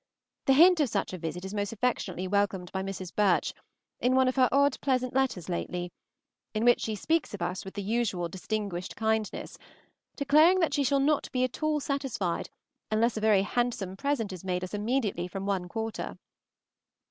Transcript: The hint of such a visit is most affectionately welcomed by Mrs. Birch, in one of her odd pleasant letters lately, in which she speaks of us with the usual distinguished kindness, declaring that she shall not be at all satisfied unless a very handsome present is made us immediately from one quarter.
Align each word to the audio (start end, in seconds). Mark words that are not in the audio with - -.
The 0.45 0.53
hint 0.53 0.79
of 0.79 0.89
such 0.89 1.13
a 1.13 1.19
visit 1.19 1.45
is 1.45 1.53
most 1.53 1.71
affectionately 1.71 2.27
welcomed 2.27 2.71
by 2.71 2.81
Mrs. 2.81 3.13
Birch, 3.15 3.53
in 3.99 4.15
one 4.15 4.27
of 4.27 4.35
her 4.35 4.49
odd 4.51 4.81
pleasant 4.81 5.13
letters 5.13 5.47
lately, 5.47 5.91
in 6.55 6.65
which 6.65 6.81
she 6.81 6.95
speaks 6.95 7.35
of 7.35 7.41
us 7.43 7.63
with 7.63 7.75
the 7.75 7.83
usual 7.83 8.27
distinguished 8.27 8.95
kindness, 8.95 9.59
declaring 10.15 10.59
that 10.59 10.73
she 10.73 10.83
shall 10.83 10.99
not 10.99 11.31
be 11.31 11.43
at 11.43 11.61
all 11.61 11.79
satisfied 11.79 12.49
unless 12.89 13.15
a 13.15 13.21
very 13.21 13.43
handsome 13.43 13.95
present 13.95 14.33
is 14.33 14.43
made 14.43 14.63
us 14.63 14.73
immediately 14.73 15.27
from 15.27 15.45
one 15.45 15.67
quarter. 15.69 16.17